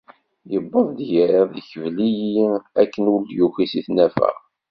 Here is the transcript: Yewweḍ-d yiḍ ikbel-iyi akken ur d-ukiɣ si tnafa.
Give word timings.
Yewweḍ-d 0.51 0.99
yiḍ 1.11 1.51
ikbel-iyi 1.61 2.45
akken 2.81 3.03
ur 3.13 3.19
d-ukiɣ 3.23 3.67
si 3.71 3.81
tnafa. 3.85 4.29